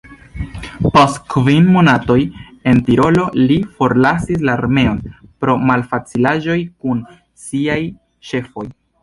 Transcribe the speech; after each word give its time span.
Post 0.93 1.17
kvin 1.33 1.67
monatoj 1.75 2.15
en 2.71 2.81
Tirolo 2.87 3.25
li 3.51 3.59
forlasis 3.75 4.41
la 4.49 4.57
armeon, 4.61 4.97
pro 5.45 5.57
malfacilaĵoj 5.73 6.59
kun 6.73 7.07
siaj 7.45 7.79
ĉefoj. 8.33 8.69